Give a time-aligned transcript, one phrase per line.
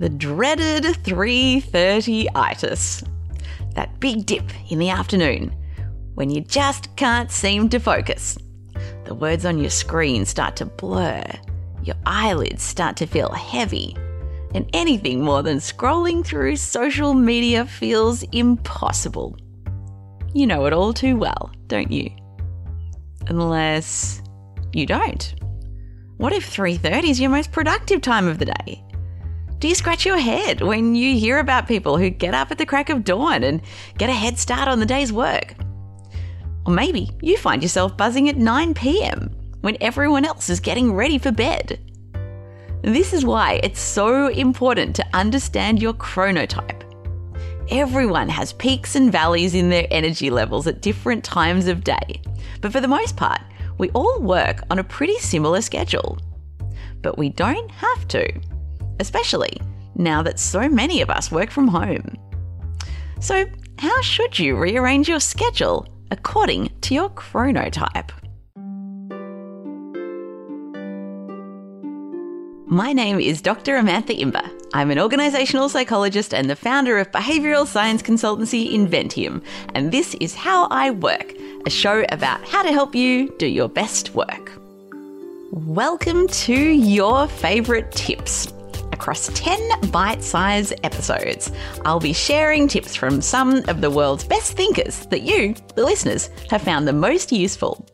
[0.00, 3.04] The dreaded 3:30itis.
[3.74, 5.54] That big dip in the afternoon
[6.14, 8.38] when you just can't seem to focus.
[9.04, 11.22] The words on your screen start to blur.
[11.84, 13.94] Your eyelids start to feel heavy.
[14.54, 19.36] And anything more than scrolling through social media feels impossible.
[20.32, 22.08] You know it all too well, don't you?
[23.26, 24.22] Unless
[24.72, 25.34] you don't.
[26.16, 28.82] What if 3:30 is your most productive time of the day?
[29.60, 32.64] Do you scratch your head when you hear about people who get up at the
[32.64, 33.60] crack of dawn and
[33.98, 35.54] get a head start on the day's work?
[36.64, 39.28] Or maybe you find yourself buzzing at 9 pm
[39.60, 41.78] when everyone else is getting ready for bed.
[42.80, 46.82] This is why it's so important to understand your chronotype.
[47.70, 52.22] Everyone has peaks and valleys in their energy levels at different times of day,
[52.62, 53.42] but for the most part,
[53.76, 56.16] we all work on a pretty similar schedule.
[57.02, 58.40] But we don't have to
[59.00, 59.60] especially
[59.96, 62.16] now that so many of us work from home.
[63.18, 63.46] So,
[63.78, 68.10] how should you rearrange your schedule according to your chronotype?
[72.66, 73.76] My name is Dr.
[73.76, 74.48] Amantha Imber.
[74.74, 79.42] I'm an organisational psychologist and the founder of behavioural science consultancy Inventium,
[79.74, 81.34] and this is How I Work,
[81.66, 84.52] a show about how to help you do your best work.
[85.50, 88.52] Welcome to your favourite tips
[89.00, 91.50] across 10 bite sized episodes.
[91.86, 96.28] I'll be sharing tips from some of the world's best thinkers that you, the listeners,
[96.50, 97.86] have found the most useful.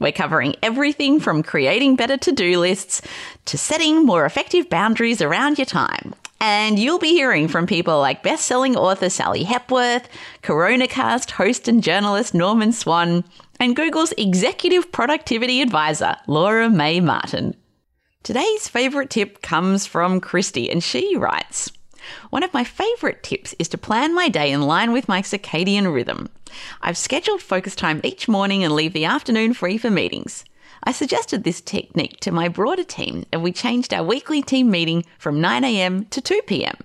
[0.00, 3.02] We're covering everything from creating better to do lists
[3.44, 6.12] to setting more effective boundaries around your time.
[6.40, 10.08] And you'll be hearing from people like best selling author Sally Hepworth,
[10.42, 13.22] CoronaCast host and journalist Norman Swan,
[13.60, 17.54] and Google's executive productivity advisor Laura Mae Martin.
[18.24, 21.70] Today's favourite tip comes from Christy, and she writes
[22.30, 25.94] One of my favourite tips is to plan my day in line with my circadian
[25.94, 26.28] rhythm.
[26.82, 30.44] I've scheduled focus time each morning and leave the afternoon free for meetings.
[30.82, 35.04] I suggested this technique to my broader team, and we changed our weekly team meeting
[35.18, 36.80] from 9am to 2pm.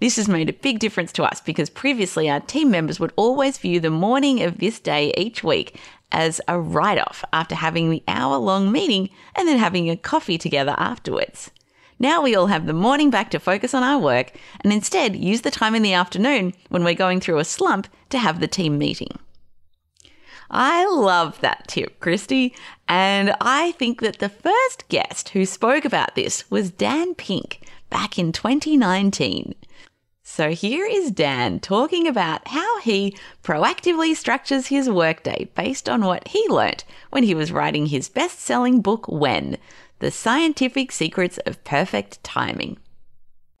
[0.00, 3.58] This has made a big difference to us because previously our team members would always
[3.58, 5.78] view the morning of this day each week
[6.12, 10.38] as a write off after having the hour long meeting and then having a coffee
[10.38, 11.50] together afterwards.
[11.98, 15.40] Now we all have the morning back to focus on our work and instead use
[15.40, 18.76] the time in the afternoon when we're going through a slump to have the team
[18.76, 19.18] meeting.
[20.50, 22.54] I love that tip, Christy,
[22.86, 28.18] and I think that the first guest who spoke about this was Dan Pink back
[28.18, 29.54] in 2019.
[30.28, 36.26] So here is Dan talking about how he proactively structures his workday based on what
[36.28, 39.56] he learnt when he was writing his best selling book, When
[40.00, 42.78] The Scientific Secrets of Perfect Timing.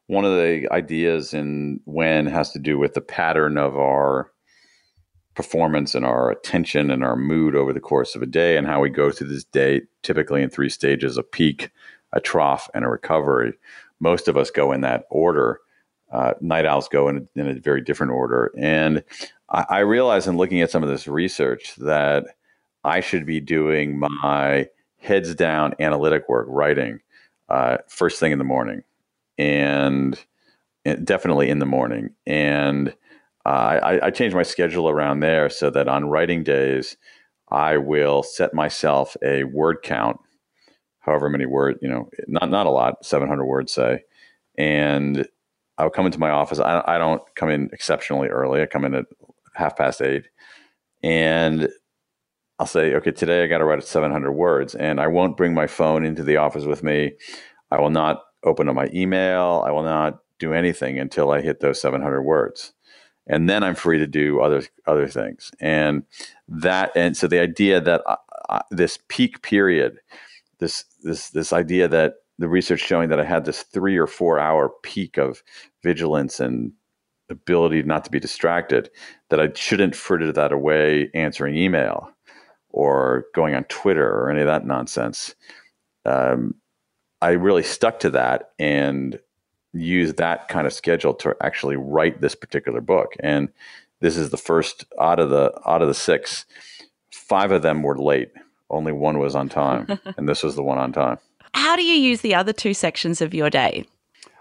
[0.08, 4.32] One of the ideas in When has to do with the pattern of our
[5.36, 8.80] performance and our attention and our mood over the course of a day and how
[8.80, 11.70] we go through this day typically in three stages a peak,
[12.12, 13.52] a trough, and a recovery.
[14.00, 15.60] Most of us go in that order
[16.12, 18.52] uh, night owls go in a, in a, very different order.
[18.56, 19.02] And
[19.50, 22.26] I, I realized in looking at some of this research that
[22.84, 24.68] I should be doing my
[24.98, 27.00] heads down analytic work, writing,
[27.48, 28.82] uh, first thing in the morning,
[29.36, 30.18] and,
[30.84, 32.10] and definitely in the morning.
[32.26, 32.90] And
[33.44, 33.48] uh,
[33.82, 36.96] I, I changed my schedule around there so that on writing days,
[37.48, 40.18] I will set myself a word count,
[41.06, 44.02] however many words, you know, not not a lot, 700 words, say,
[44.58, 45.26] and
[45.78, 46.58] I would come into my office.
[46.58, 48.60] I, I don't come in exceptionally early.
[48.60, 49.06] I come in at
[49.54, 50.28] half past eight,
[51.02, 51.68] and
[52.58, 55.66] I'll say, okay, today I got to write 700 words, and I won't bring my
[55.66, 57.12] phone into the office with me.
[57.70, 59.62] I will not open up my email.
[59.66, 62.72] I will not do anything until I hit those 700 words,
[63.26, 65.50] and then I'm free to do other other things.
[65.60, 66.04] And
[66.48, 68.16] that, and so the idea that uh,
[68.48, 69.98] uh this peak period,
[70.58, 74.38] this this this idea that the research showing that I had this three or four
[74.38, 75.42] hour peak of
[75.82, 76.72] vigilance and
[77.30, 78.90] ability not to be distracted,
[79.30, 82.10] that I shouldn't fritter that away answering email
[82.70, 85.34] or going on Twitter or any of that nonsense.
[86.04, 86.54] Um,
[87.22, 89.18] I really stuck to that and
[89.72, 93.14] used that kind of schedule to actually write this particular book.
[93.20, 93.48] And
[94.00, 96.44] this is the first out of the out of the six.
[97.10, 98.30] Five of them were late.
[98.70, 101.18] Only one was on time, and this was the one on time.
[101.54, 103.86] How do you use the other two sections of your day?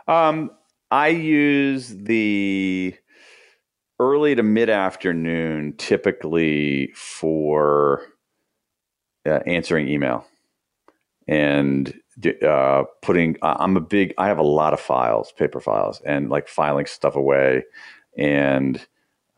[0.08, 0.52] Um,
[0.92, 2.96] I use the
[4.00, 8.02] early to mid afternoon typically for
[9.26, 10.26] uh, answering email.
[11.28, 11.94] And
[12.44, 13.36] uh, putting.
[13.42, 14.14] I'm a big.
[14.18, 17.64] I have a lot of files, paper files, and like filing stuff away,
[18.18, 18.86] and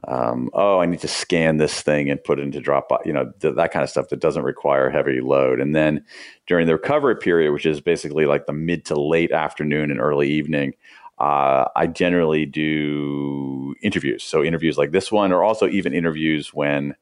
[0.07, 3.05] um, oh, I need to scan this thing and put it into Dropbox.
[3.05, 5.59] You know th- that kind of stuff that doesn't require heavy load.
[5.59, 6.05] And then
[6.45, 10.29] during the recovery period, which is basically like the mid to late afternoon and early
[10.29, 10.73] evening,
[11.17, 14.23] uh, I generally do interviews.
[14.23, 16.95] So interviews like this one, or also even interviews when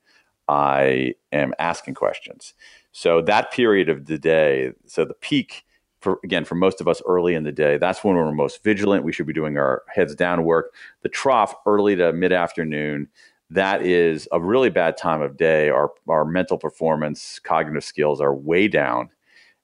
[0.48, 2.54] I am asking questions.
[2.92, 5.66] So that period of the day, so the peak
[6.06, 9.04] for again for most of us early in the day, that's when we're most vigilant.
[9.04, 10.76] We should be doing our heads down work.
[11.02, 13.10] The trough early to mid afternoon,
[13.50, 15.70] that is a really bad time of day.
[15.70, 19.10] Our our mental performance, cognitive skills are way down.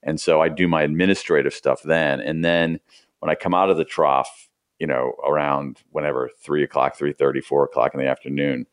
[0.02, 2.20] And so I do my administrative stuff then.
[2.20, 2.80] And then
[3.20, 4.50] when I come out of the trough,
[4.80, 8.66] you know, around whenever three o'clock, three thirty, four o'clock in the afternoon,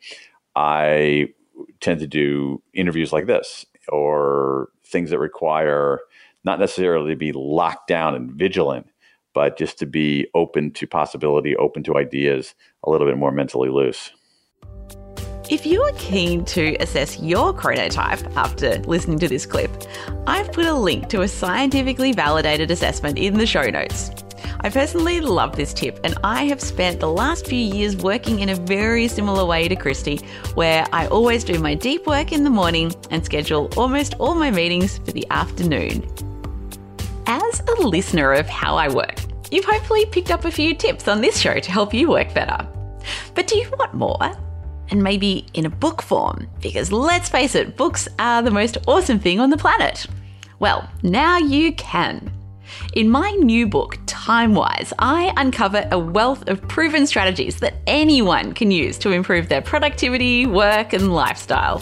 [0.56, 1.34] I
[1.80, 6.00] tend to do interviews like this or things that require
[6.44, 8.86] not necessarily to be locked down and vigilant,
[9.34, 12.54] but just to be open to possibility, open to ideas,
[12.84, 14.10] a little bit more mentally loose.
[15.50, 19.70] If you are keen to assess your chronotype after listening to this clip,
[20.26, 24.10] I've put a link to a scientifically validated assessment in the show notes.
[24.60, 28.50] I personally love this tip, and I have spent the last few years working in
[28.50, 30.16] a very similar way to Christy,
[30.54, 34.50] where I always do my deep work in the morning and schedule almost all my
[34.50, 36.27] meetings for the afternoon.
[37.78, 39.20] A listener of How I Work,
[39.52, 42.66] you've hopefully picked up a few tips on this show to help you work better.
[43.34, 44.32] But do you want more?
[44.90, 49.20] And maybe in a book form, because let's face it, books are the most awesome
[49.20, 50.06] thing on the planet.
[50.58, 52.32] Well, now you can.
[52.94, 58.72] In my new book, Timewise, I uncover a wealth of proven strategies that anyone can
[58.72, 61.80] use to improve their productivity, work, and lifestyle.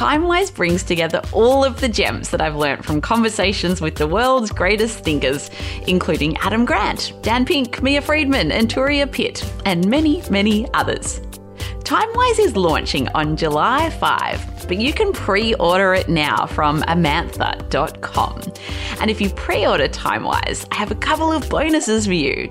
[0.00, 4.50] Timewise brings together all of the gems that I've learned from conversations with the world's
[4.50, 5.50] greatest thinkers,
[5.86, 11.20] including Adam Grant, Dan Pink, Mia Freedman, and Turia Pitt, and many, many others.
[11.90, 18.42] Timewise is launching on July 5, but you can pre order it now from amantha.com.
[19.00, 22.48] And if you pre order Timewise, I have a couple of bonuses for you.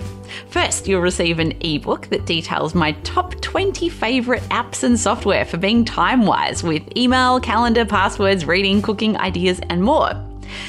[0.50, 5.56] First, you'll receive an ebook that details my top 20 favorite apps and software for
[5.56, 10.22] being time wise with email, calendar, passwords, reading, cooking, ideas, and more.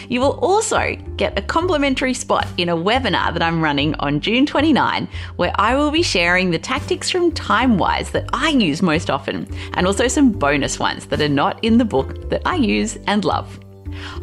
[0.09, 4.47] You will also get a complimentary spot in a webinar that I'm running on June
[4.47, 9.49] 29, where I will be sharing the tactics from TimeWise that I use most often,
[9.75, 13.25] and also some bonus ones that are not in the book that I use and
[13.25, 13.59] love.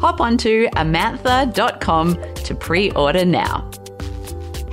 [0.00, 3.70] Hop onto amantha.com to pre order now.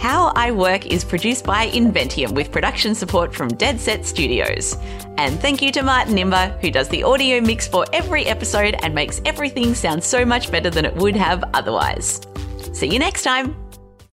[0.06, 4.78] How I Work is produced by Inventium with production support from Dead Set Studios.
[5.18, 8.94] And thank you to Martin Imber, who does the audio mix for every episode and
[8.94, 12.22] makes everything sound so much better than it would have otherwise.
[12.72, 13.65] See you next time.